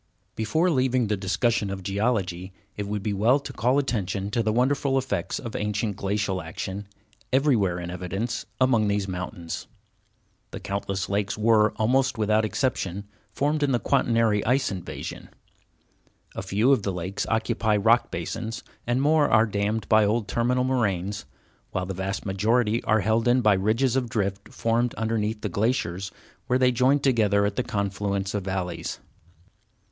[0.35, 4.51] Before leaving the discussion of geology, it would be well to call attention to the
[4.51, 6.87] wonderful effects of ancient glacial action,
[7.31, 9.67] everywhere in evidence among these mountains.
[10.49, 15.29] The countless lakes were, almost without exception, formed in the Quaternary ice invasion.
[16.33, 20.63] A few of the lakes occupy rock basins, and more are dammed by old terminal
[20.63, 21.25] moraines,
[21.69, 26.11] while the vast majority are held in by ridges of drift formed underneath the glaciers
[26.47, 28.97] where they joined together at the confluence of valleys.